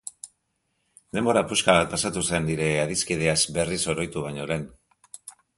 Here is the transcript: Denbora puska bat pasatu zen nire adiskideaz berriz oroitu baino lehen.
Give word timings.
Denbora 1.17 1.43
puska 1.51 1.75
bat 1.79 1.91
pasatu 1.93 2.25
zen 2.31 2.43
nire 2.49 2.71
adiskideaz 2.87 3.39
berriz 3.59 3.81
oroitu 3.95 4.29
baino 4.29 4.53
lehen. 4.55 4.69